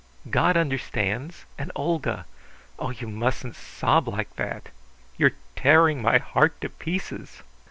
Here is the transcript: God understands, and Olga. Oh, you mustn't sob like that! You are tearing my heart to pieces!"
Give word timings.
God 0.31 0.57
understands, 0.57 1.45
and 1.59 1.71
Olga. 1.75 2.25
Oh, 2.79 2.89
you 2.89 3.07
mustn't 3.07 3.55
sob 3.55 4.07
like 4.07 4.35
that! 4.35 4.69
You 5.15 5.27
are 5.27 5.35
tearing 5.55 6.01
my 6.01 6.17
heart 6.17 6.59
to 6.61 6.69
pieces!" 6.69 7.43